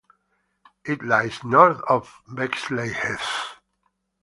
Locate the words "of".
1.81-2.23